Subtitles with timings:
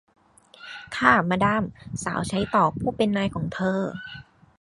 [0.97, 1.63] ค่ะ มาดาม
[2.03, 3.79] สาวใช้ตอบผู้เป็นนายของเธอ